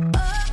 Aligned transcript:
Oh. 0.00 0.47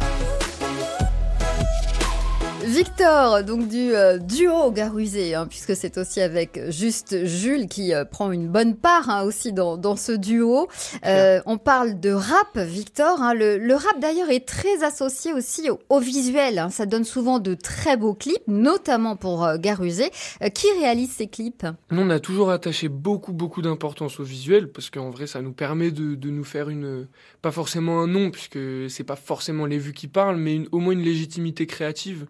Victor, 2.76 3.42
donc 3.46 3.70
du 3.70 3.96
euh, 3.96 4.18
duo 4.18 4.70
Garusé, 4.70 5.34
hein, 5.34 5.48
puisque 5.48 5.78
c'est 5.78 5.98
aussi 5.98 6.20
avec 6.20 6.60
Juste 6.68 7.26
Jules 7.26 7.68
qui 7.70 7.94
euh, 7.94 8.04
prend 8.04 8.34
une 8.34 8.50
bonne 8.50 8.76
part 8.76 9.10
hein, 9.10 9.24
aussi 9.24 9.54
dans, 9.54 9.78
dans, 9.78 9.96
ce 9.96 10.12
duo. 10.12 10.68
Euh, 11.06 11.40
on 11.46 11.58
parle 11.58 12.02
de 12.02 12.12
rap, 12.12 12.58
Victor. 12.58 13.22
Hein. 13.22 13.34
le, 13.34 13.58
le, 13.58 13.76
rap 13.76 14.02
d'ailleurs 14.02 14.30
est 14.30 14.46
très 14.46 14.84
associé 14.84 15.32
aussi 15.32 15.70
au, 15.70 15.80
au 15.88 16.02
visuel. 16.02 16.68
Ça 16.70 16.86
donne 16.86 17.06
souvent 17.06 17.40
de 17.40 17.54
très 17.54 17.96
beaux 17.96 18.14
clips, 18.14 18.46
notamment 18.48 19.16
pour 19.16 19.48
Garusé. 19.58 20.10
qui 20.54 20.68
réalise 20.78 21.12
ces 21.12 21.28
clips? 21.28 21.66
Nous, 21.92 22.02
on 22.02 22.10
a 22.10 22.20
toujours 22.20 22.52
attaché 22.52 22.90
beaucoup, 22.90 23.32
beaucoup 23.32 23.62
d'importance 23.62 24.20
au 24.20 24.24
visuel, 24.26 24.70
parce 24.70 24.90
qu'en 24.90 25.12
vrai, 25.12 25.28
ça 25.28 25.42
nous 25.42 25.54
permet 25.54 25.92
de, 25.92 26.16
de, 26.16 26.30
nous 26.30 26.44
faire 26.44 26.70
une, 26.70 27.08
pas 27.42 27.52
forcément 27.52 28.02
un 28.02 28.08
nom, 28.08 28.32
puisque 28.32 28.60
c'est 28.90 29.06
pas 29.06 29.16
forcément 29.16 29.66
les 29.66 29.78
vues 29.78 29.94
qui 29.94 30.10
parlent, 30.10 30.36
mais 30.36 30.56
une, 30.56 30.68
au 30.74 30.80
moins 30.80 30.92
une 30.92 31.04
légitimité 31.04 31.68
créative 31.68 32.26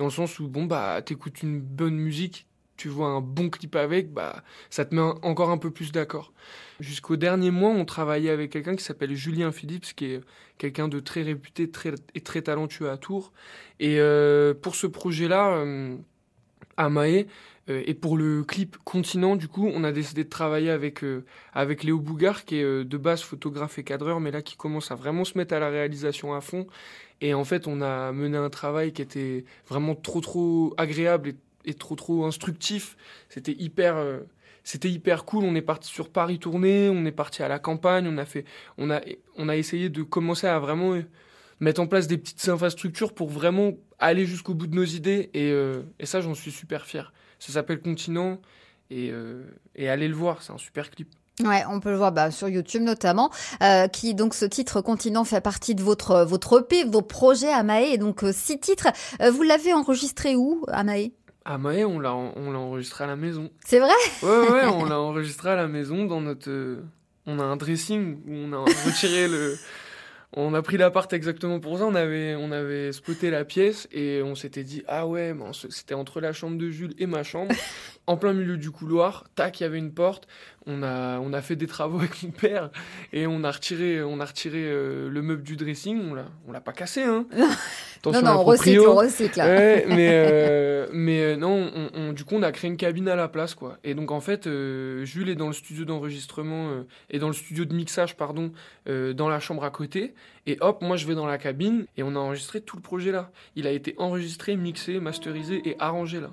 dans 0.00 0.06
le 0.06 0.10
sens 0.10 0.38
où 0.38 0.48
bon 0.48 0.64
bah 0.64 1.02
t'écoutes 1.04 1.42
une 1.42 1.60
bonne 1.60 1.94
musique, 1.94 2.46
tu 2.78 2.88
vois 2.88 3.08
un 3.08 3.20
bon 3.20 3.50
clip 3.50 3.76
avec, 3.76 4.10
bah 4.14 4.42
ça 4.70 4.86
te 4.86 4.94
met 4.94 5.02
encore 5.02 5.50
un 5.50 5.58
peu 5.58 5.70
plus 5.70 5.92
d'accord. 5.92 6.32
Jusqu'au 6.80 7.16
dernier 7.16 7.50
mois, 7.50 7.68
on 7.68 7.84
travaillait 7.84 8.30
avec 8.30 8.50
quelqu'un 8.50 8.76
qui 8.76 8.82
s'appelle 8.82 9.14
Julien 9.14 9.52
Phillips, 9.52 9.94
qui 9.94 10.06
est 10.06 10.20
quelqu'un 10.56 10.88
de 10.88 11.00
très 11.00 11.20
réputé 11.20 11.70
très, 11.70 11.92
et 12.14 12.22
très 12.22 12.40
talentueux 12.40 12.88
à 12.88 12.96
Tours. 12.96 13.34
Et 13.78 14.00
euh, 14.00 14.54
pour 14.54 14.74
ce 14.74 14.86
projet-là, 14.86 15.58
euh, 15.58 15.98
à 16.76 16.88
Maé, 16.88 17.26
euh, 17.70 17.82
et 17.86 17.94
pour 17.94 18.16
le 18.16 18.42
clip 18.42 18.76
Continent, 18.84 19.36
du 19.36 19.48
coup, 19.48 19.70
on 19.72 19.84
a 19.84 19.92
décidé 19.92 20.24
de 20.24 20.28
travailler 20.28 20.70
avec, 20.70 21.04
euh, 21.04 21.24
avec 21.52 21.84
Léo 21.84 21.98
Bougard, 21.98 22.44
qui 22.44 22.58
est 22.58 22.64
euh, 22.64 22.84
de 22.84 22.96
base 22.96 23.22
photographe 23.22 23.78
et 23.78 23.84
cadreur, 23.84 24.20
mais 24.20 24.30
là 24.30 24.42
qui 24.42 24.56
commence 24.56 24.90
à 24.90 24.94
vraiment 24.94 25.24
se 25.24 25.38
mettre 25.38 25.54
à 25.54 25.58
la 25.58 25.68
réalisation 25.68 26.34
à 26.34 26.40
fond. 26.40 26.66
Et 27.20 27.34
en 27.34 27.44
fait, 27.44 27.66
on 27.66 27.80
a 27.80 28.12
mené 28.12 28.36
un 28.36 28.50
travail 28.50 28.92
qui 28.92 29.02
était 29.02 29.44
vraiment 29.68 29.94
trop, 29.94 30.20
trop 30.20 30.74
agréable 30.78 31.34
et, 31.64 31.74
trop, 31.74 31.94
trop 31.94 32.24
instructif. 32.24 32.96
C'était 33.28 33.54
hyper, 33.58 33.96
c'était 34.64 34.88
hyper 34.90 35.26
cool. 35.26 35.44
On 35.44 35.54
est 35.54 35.62
parti 35.62 35.88
sur 35.90 36.08
Paris 36.08 36.38
tourner, 36.38 36.88
on 36.88 37.04
est 37.04 37.12
parti 37.12 37.42
à 37.42 37.48
la 37.48 37.58
campagne, 37.58 38.08
on 38.08 38.16
a 38.16 38.24
fait, 38.24 38.46
on 38.78 38.90
a, 38.90 39.02
on 39.36 39.50
a 39.50 39.56
essayé 39.56 39.90
de 39.90 40.02
commencer 40.02 40.46
à 40.46 40.58
vraiment 40.58 40.98
mettre 41.60 41.80
en 41.80 41.86
place 41.86 42.06
des 42.06 42.18
petites 42.18 42.48
infrastructures 42.48 43.14
pour 43.14 43.28
vraiment 43.28 43.72
aller 43.98 44.26
jusqu'au 44.26 44.54
bout 44.54 44.66
de 44.66 44.74
nos 44.74 44.84
idées. 44.84 45.30
Et, 45.34 45.52
euh, 45.52 45.82
et 45.98 46.06
ça, 46.06 46.20
j'en 46.20 46.34
suis 46.34 46.50
super 46.50 46.86
fier. 46.86 47.12
Ça 47.38 47.52
s'appelle 47.52 47.80
Continent 47.80 48.40
et, 48.90 49.10
euh, 49.12 49.44
et 49.76 49.88
allez 49.88 50.08
le 50.08 50.14
voir, 50.14 50.42
c'est 50.42 50.52
un 50.52 50.58
super 50.58 50.90
clip. 50.90 51.08
Ouais, 51.44 51.62
on 51.70 51.80
peut 51.80 51.90
le 51.90 51.96
voir 51.96 52.12
bah, 52.12 52.30
sur 52.30 52.48
YouTube 52.48 52.82
notamment, 52.82 53.30
euh, 53.62 53.88
qui 53.88 54.14
donc 54.14 54.34
ce 54.34 54.44
titre 54.44 54.80
Continent 54.80 55.24
fait 55.24 55.40
partie 55.40 55.74
de 55.74 55.82
votre 55.82 56.22
votre 56.24 56.60
EP, 56.60 56.84
vos 56.84 57.02
projets 57.02 57.52
à 57.52 57.62
Maé, 57.62 57.92
et 57.92 57.98
donc 57.98 58.24
euh, 58.24 58.32
six 58.32 58.58
titres. 58.58 58.88
Euh, 59.22 59.30
vous 59.30 59.42
l'avez 59.42 59.72
enregistré 59.72 60.36
où 60.36 60.64
à 60.68 60.84
Maé 60.84 61.12
À 61.44 61.56
Maé, 61.56 61.84
on 61.84 61.98
l'a 61.98 62.14
on 62.14 62.50
l'a 62.50 62.58
enregistré 62.58 63.04
à 63.04 63.06
la 63.06 63.16
maison. 63.16 63.50
C'est 63.64 63.78
vrai? 63.78 63.94
Ouais 64.22 64.50
ouais, 64.50 64.66
on 64.66 64.84
l'a 64.88 64.98
enregistré 64.98 65.50
à 65.50 65.56
la 65.56 65.66
maison 65.66 66.04
dans 66.04 66.20
notre, 66.20 66.78
on 67.26 67.38
a 67.38 67.44
un 67.44 67.56
dressing 67.56 68.18
où 68.26 68.32
on 68.32 68.52
a 68.52 68.58
retiré 68.58 69.26
le 69.26 69.56
on 70.32 70.54
a 70.54 70.62
pris 70.62 70.76
l'appart 70.76 71.12
exactement 71.12 71.58
pour 71.58 71.78
ça. 71.78 71.86
On 71.86 71.94
avait, 71.94 72.36
on 72.36 72.52
avait 72.52 72.92
spoté 72.92 73.30
la 73.30 73.44
pièce 73.44 73.88
et 73.92 74.22
on 74.22 74.34
s'était 74.34 74.62
dit 74.62 74.82
ah 74.86 75.06
ouais, 75.06 75.34
c'était 75.70 75.94
entre 75.94 76.20
la 76.20 76.32
chambre 76.32 76.56
de 76.56 76.70
Jules 76.70 76.94
et 76.98 77.06
ma 77.06 77.22
chambre, 77.22 77.54
en 78.06 78.16
plein 78.16 78.32
milieu 78.32 78.56
du 78.56 78.70
couloir. 78.70 79.24
Tac, 79.34 79.60
il 79.60 79.64
y 79.64 79.66
avait 79.66 79.78
une 79.78 79.92
porte. 79.92 80.28
On 80.66 80.82
a, 80.82 81.18
on 81.18 81.32
a 81.32 81.42
fait 81.42 81.56
des 81.56 81.66
travaux 81.66 81.98
avec 81.98 82.22
mon 82.22 82.30
père 82.30 82.70
et 83.12 83.26
on 83.26 83.42
a 83.42 83.50
retiré, 83.50 84.02
on 84.02 84.20
a 84.20 84.24
retiré 84.24 84.58
euh, 84.62 85.08
le 85.08 85.22
meuble 85.22 85.42
du 85.42 85.56
dressing. 85.56 86.00
On 86.10 86.14
l'a, 86.14 86.26
on 86.46 86.52
l'a 86.52 86.60
pas 86.60 86.72
cassé, 86.72 87.02
hein. 87.02 87.26
non, 88.06 88.22
non, 88.22 88.30
on 88.40 88.44
recycle, 88.44 88.80
on 88.80 88.94
recycle. 88.96 89.40
Ouais, 89.40 89.84
mais, 89.88 90.10
euh, 90.12 90.86
mais 90.92 91.20
euh, 91.22 91.36
non, 91.36 91.70
on, 91.74 91.90
on, 91.94 92.12
du 92.12 92.24
coup, 92.24 92.34
on 92.36 92.42
a 92.42 92.52
créé 92.52 92.70
une 92.70 92.76
cabine 92.76 93.08
à 93.08 93.16
la 93.16 93.28
place, 93.28 93.54
quoi. 93.54 93.78
Et 93.84 93.94
donc, 93.94 94.10
en 94.10 94.20
fait, 94.20 94.46
euh, 94.46 95.04
Jules 95.04 95.28
est 95.28 95.34
dans 95.34 95.48
le 95.48 95.52
studio 95.52 95.84
d'enregistrement 95.84 96.70
euh, 96.70 96.82
et 97.10 97.18
dans 97.18 97.28
le 97.28 97.34
studio 97.34 97.64
de 97.64 97.74
mixage, 97.74 98.16
pardon, 98.16 98.52
euh, 98.88 99.12
dans 99.12 99.28
la 99.28 99.40
chambre 99.40 99.64
à 99.64 99.70
côté. 99.70 100.14
Et 100.46 100.56
hop, 100.60 100.82
moi, 100.82 100.96
je 100.96 101.06
vais 101.06 101.14
dans 101.14 101.26
la 101.26 101.38
cabine 101.38 101.86
et 101.96 102.02
on 102.02 102.16
a 102.16 102.18
enregistré 102.18 102.60
tout 102.60 102.76
le 102.76 102.82
projet 102.82 103.12
là. 103.12 103.30
Il 103.56 103.66
a 103.66 103.70
été 103.70 103.94
enregistré, 103.98 104.56
mixé, 104.56 104.98
masterisé 105.00 105.60
et 105.64 105.76
arrangé 105.78 106.20
là. 106.20 106.30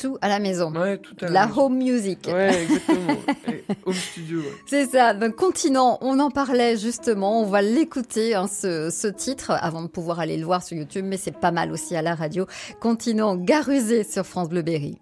Tout 0.00 0.18
à 0.20 0.28
la 0.28 0.38
maison. 0.38 0.72
Ouais, 0.74 0.98
tout 0.98 1.14
à 1.22 1.26
la, 1.26 1.32
la 1.32 1.46
maison. 1.46 1.66
home 1.66 1.76
music. 1.78 2.28
Ouais, 2.32 2.62
exactement. 2.64 3.16
home 3.86 3.94
studio. 3.94 4.38
Ouais. 4.40 4.52
C'est 4.66 4.86
ça. 4.90 5.14
Donc, 5.14 5.36
Continent, 5.36 5.98
on 6.00 6.18
en 6.20 6.30
parlait 6.30 6.76
justement. 6.76 7.40
On 7.40 7.46
va 7.46 7.62
l'écouter, 7.62 8.34
hein, 8.34 8.46
ce, 8.46 8.90
ce, 8.90 9.06
titre, 9.08 9.52
avant 9.52 9.82
de 9.82 9.88
pouvoir 9.88 10.20
aller 10.20 10.36
le 10.36 10.44
voir 10.44 10.62
sur 10.62 10.76
YouTube, 10.76 11.04
mais 11.06 11.16
c'est 11.16 11.36
pas 11.38 11.50
mal 11.50 11.72
aussi 11.72 11.96
à 11.96 12.02
la 12.02 12.14
radio. 12.14 12.46
Continent 12.80 13.36
garusé 13.36 14.04
sur 14.04 14.26
France 14.26 14.48
Bleu 14.48 14.62
Berry. 14.62 14.98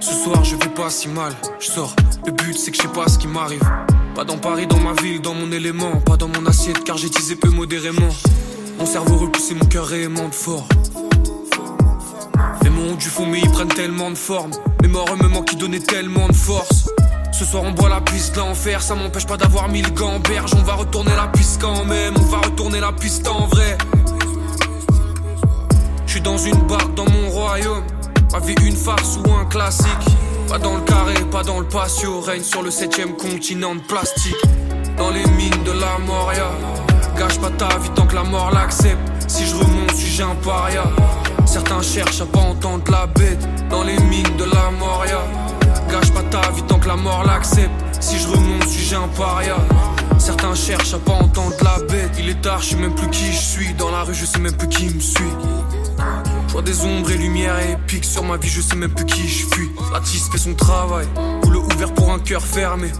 Ce 0.00 0.12
soir, 0.14 0.42
je 0.44 0.56
vais 0.56 0.68
pas 0.74 0.90
si 0.90 1.08
mal. 1.08 1.32
Je 1.60 1.66
sors. 1.66 1.94
Le 2.26 2.32
but, 2.32 2.54
c'est 2.56 2.70
que 2.70 2.76
je 2.76 2.82
sais 2.82 2.88
pas 2.88 3.08
ce 3.08 3.18
qui 3.18 3.28
m'arrive. 3.28 3.62
Pas 4.14 4.24
dans 4.24 4.38
Paris, 4.38 4.66
dans 4.66 4.78
ma 4.80 4.92
ville, 4.94 5.20
dans 5.20 5.34
mon 5.34 5.50
élément. 5.52 5.96
Pas 6.04 6.16
dans 6.16 6.28
mon 6.28 6.44
assiette, 6.46 6.82
car 6.84 6.96
j'ai 6.96 7.08
teasé 7.10 7.36
peu 7.36 7.50
modérément. 7.50 8.08
Mon 8.78 8.86
cerveau 8.86 9.16
repoussé, 9.16 9.54
mon 9.54 9.66
cœur 9.66 9.86
réellement 9.86 10.28
de 10.28 10.34
fort. 10.34 10.66
Du 12.98 13.08
fond, 13.08 13.26
mais 13.26 13.40
ils 13.40 13.50
prennent 13.50 13.68
tellement 13.68 14.10
de 14.10 14.16
forme. 14.16 14.50
Mes 14.82 14.88
morts 14.88 15.16
me 15.16 15.28
manquent 15.28 15.46
qui 15.46 15.56
donnaient 15.56 15.80
tellement 15.80 16.28
de 16.28 16.34
force. 16.34 16.88
Ce 17.32 17.44
soir, 17.44 17.62
on 17.64 17.72
boit 17.72 17.88
la 17.88 18.00
piste 18.00 18.36
l'enfer. 18.36 18.82
Ça 18.82 18.94
m'empêche 18.94 19.26
pas 19.26 19.36
d'avoir 19.36 19.68
mille 19.68 19.92
gamberges. 19.92 20.52
On 20.54 20.62
va 20.62 20.74
retourner 20.74 21.12
la 21.16 21.28
piste 21.28 21.60
quand 21.60 21.84
même. 21.84 22.14
On 22.18 22.24
va 22.24 22.38
retourner 22.38 22.80
la 22.80 22.92
piste 22.92 23.26
en 23.28 23.46
vrai. 23.46 23.78
Je 26.06 26.12
suis 26.12 26.20
dans 26.20 26.36
une 26.36 26.60
barque 26.66 26.94
dans 26.94 27.08
mon 27.08 27.30
royaume. 27.30 27.84
Ma 28.32 28.40
vie, 28.40 28.54
une 28.64 28.76
farce 28.76 29.18
ou 29.24 29.30
un 29.32 29.46
classique. 29.46 29.86
Pas 30.48 30.58
dans 30.58 30.76
le 30.76 30.82
carré, 30.82 31.14
pas 31.30 31.42
dans 31.42 31.60
le 31.60 31.66
patio. 31.66 32.20
Règne 32.20 32.42
sur 32.42 32.62
le 32.62 32.70
septième 32.70 33.16
continent 33.16 33.74
de 33.74 33.80
plastique. 33.80 34.36
Dans 34.96 35.10
les 35.10 35.26
mines 35.30 35.62
de 35.64 35.72
la 35.72 35.98
Moria. 36.06 36.50
Gâche 37.18 37.38
pas 37.38 37.50
ta 37.50 37.78
vie 37.78 37.90
tant 37.94 38.06
que 38.06 38.14
la 38.14 38.24
mort 38.24 38.50
l'accepte. 38.52 39.11
Si 39.32 39.46
je 39.46 39.54
remonte, 39.54 39.94
suis-je 39.94 40.22
un 40.22 40.34
paria? 40.34 40.84
Certains 41.46 41.80
cherchent 41.80 42.20
à 42.20 42.26
pas 42.26 42.40
entendre 42.40 42.84
la 42.90 43.06
bête 43.06 43.48
dans 43.70 43.82
les 43.82 43.98
mines 44.00 44.36
de 44.36 44.44
la 44.44 44.70
Moria. 44.78 45.22
Gâche 45.90 46.10
pas 46.12 46.22
ta 46.24 46.50
vie 46.50 46.62
tant 46.64 46.78
que 46.78 46.86
la 46.86 46.96
mort 46.96 47.24
l'accepte. 47.24 47.70
Si 47.98 48.18
je 48.18 48.28
remonte, 48.28 48.68
suis-je 48.68 48.94
un 48.94 49.08
paria? 49.16 49.56
Certains 50.18 50.54
cherchent 50.54 50.92
à 50.92 50.98
pas 50.98 51.14
entendre 51.14 51.54
la 51.62 51.78
bête. 51.86 52.10
Il 52.18 52.28
est 52.28 52.42
tard, 52.42 52.60
je 52.60 52.70
sais 52.70 52.76
même 52.76 52.94
plus 52.94 53.08
qui 53.08 53.32
je 53.32 53.40
suis. 53.40 53.72
Dans 53.72 53.90
la 53.90 54.02
rue, 54.02 54.12
je 54.12 54.26
sais 54.26 54.38
même 54.38 54.52
plus 54.54 54.68
qui 54.68 54.84
me 54.84 55.00
suit. 55.00 55.32
Je 56.48 56.52
vois 56.52 56.60
des 56.60 56.84
ombres 56.84 57.10
et 57.10 57.16
lumières 57.16 57.58
épiques 57.70 58.04
sur 58.04 58.24
ma 58.24 58.36
vie, 58.36 58.50
je 58.50 58.60
sais 58.60 58.76
même 58.76 58.92
plus 58.92 59.06
qui 59.06 59.26
je 59.26 59.46
fuis. 59.46 59.70
L'artiste 59.94 60.30
fait 60.30 60.36
son 60.36 60.52
travail, 60.52 61.06
boule 61.42 61.56
ouvert 61.56 61.94
pour 61.94 62.12
un 62.12 62.18
cœur 62.18 62.42
fermé. 62.42 62.92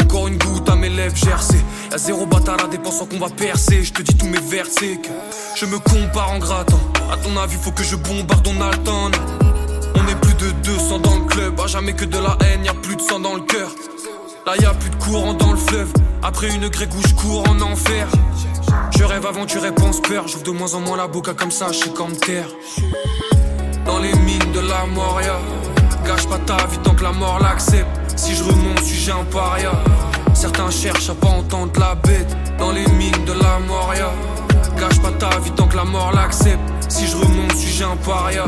Encore 0.00 0.28
une 0.28 0.38
goutte 0.38 0.68
à 0.68 0.76
mes 0.76 0.88
lèvres 0.88 1.16
gercées. 1.16 1.64
Y'a 1.90 1.98
zéro 1.98 2.26
bâtard 2.26 2.64
à 2.64 2.68
dépensant 2.68 3.06
qu'on 3.06 3.18
va 3.18 3.28
percer. 3.28 3.82
Je 3.82 3.92
te 3.92 4.02
dis 4.02 4.14
tous 4.16 4.26
mes 4.26 4.40
versets 4.40 4.98
que 5.02 5.10
je 5.56 5.66
me 5.66 5.78
compare 5.78 6.32
en 6.32 6.38
grattant. 6.38 6.80
À 7.12 7.16
ton 7.16 7.36
avis, 7.36 7.56
faut 7.56 7.72
que 7.72 7.84
je 7.84 7.96
bombarde, 7.96 8.46
on 8.46 8.60
a 8.60 8.70
le 8.70 8.78
temps. 8.78 9.10
On 9.94 10.08
est 10.08 10.20
plus 10.20 10.34
de 10.34 10.50
200 10.62 10.98
dans 11.00 11.18
le 11.18 11.24
club. 11.24 11.60
À 11.60 11.66
jamais 11.66 11.94
que 11.94 12.04
de 12.04 12.18
la 12.18 12.36
haine, 12.46 12.64
y'a 12.64 12.74
plus 12.74 12.96
de 12.96 13.00
sang 13.00 13.20
dans 13.20 13.34
le 13.34 13.42
cœur. 13.42 13.70
Là 14.46 14.54
y'a 14.60 14.74
plus 14.74 14.90
de 14.90 14.96
courant 14.96 15.32
dans 15.32 15.52
le 15.52 15.56
fleuve. 15.56 15.90
Après 16.22 16.54
une 16.54 16.68
grégouche 16.68 17.06
je 17.08 17.14
cours 17.14 17.48
en 17.48 17.60
enfer. 17.62 18.08
Je 18.90 19.04
rêve 19.04 19.24
aventure 19.26 19.64
et 19.64 19.72
pense 19.72 20.00
peur. 20.02 20.28
J'ouvre 20.28 20.44
de 20.44 20.50
moins 20.50 20.74
en 20.74 20.80
moins 20.80 20.96
la 20.96 21.06
boca 21.06 21.32
comme 21.32 21.50
ça, 21.50 21.68
je 21.72 21.78
sais 21.78 21.90
comme 21.90 22.12
terre. 22.12 22.48
Dans 23.86 23.98
les 23.98 24.12
mines 24.12 24.52
de 24.52 24.60
la 24.60 24.84
Moria. 24.86 25.38
Gâche 26.06 26.26
pas 26.26 26.38
ta 26.38 26.56
vie 26.66 26.78
tant 26.82 26.94
que 26.94 27.02
la 27.02 27.12
mort 27.12 27.38
l'accepte. 27.40 28.03
Si 28.24 28.34
je 28.34 28.42
remonte, 28.42 28.82
suis-je 28.82 29.10
un 29.10 29.24
paria? 29.24 29.72
Certains 30.32 30.70
cherchent 30.70 31.10
à 31.10 31.14
pas 31.14 31.28
entendre 31.28 31.78
la 31.78 31.94
bête. 31.94 32.34
Dans 32.56 32.72
les 32.72 32.86
mines 32.92 33.22
de 33.26 33.34
la 33.34 33.58
Moria. 33.58 34.08
Gâche 34.78 34.98
pas 35.02 35.10
ta 35.10 35.38
vie 35.40 35.50
tant 35.50 35.68
que 35.68 35.76
la 35.76 35.84
mort 35.84 36.10
l'accepte. 36.10 36.58
Si 36.88 37.06
je 37.06 37.18
remonte, 37.18 37.54
suis-je 37.54 37.84
un 37.84 37.96
paria? 37.96 38.46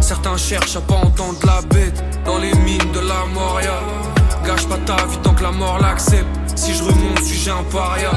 Certains 0.00 0.36
cherchent 0.36 0.76
à 0.76 0.80
pas 0.80 0.94
entendre 0.94 1.40
la 1.44 1.62
bête. 1.62 2.00
Dans 2.24 2.38
les 2.38 2.54
mines 2.58 2.92
de 2.94 3.00
la 3.00 3.24
Moria. 3.34 3.80
Gâche 4.46 4.68
pas 4.68 4.78
ta 4.86 5.04
vie 5.06 5.18
tant 5.24 5.34
que 5.34 5.42
la 5.42 5.50
mort 5.50 5.80
l'accepte. 5.80 6.28
Si 6.54 6.72
je 6.72 6.84
remonte, 6.84 7.20
suis-je 7.24 7.50
un 7.50 7.64
paria? 7.72 8.12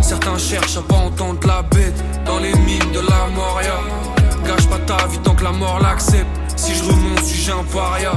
Certains 0.00 0.38
cherchent 0.38 0.76
à 0.76 0.82
pas 0.82 0.94
entendre 0.94 1.44
la 1.44 1.62
bête. 1.62 2.04
Dans 2.24 2.38
les 2.38 2.54
mines 2.54 2.92
de 2.94 3.00
la 3.00 3.26
Moria. 3.34 3.80
Gâche 4.46 4.68
pas 4.68 4.78
ta 4.86 5.08
vie 5.08 5.18
tant 5.24 5.34
que 5.34 5.42
la 5.42 5.50
mort 5.50 5.80
l'accepte. 5.80 6.28
Si 6.54 6.72
je 6.72 6.84
remonte, 6.84 7.24
suis-je 7.24 7.50
un 7.50 7.64
paria? 7.64 8.12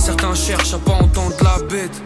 Certains 0.00 0.34
cherchent 0.34 0.72
à 0.72 0.78
pas 0.78 0.92
entendre 0.92 1.36
la 1.42 1.62
bête. 1.66 2.02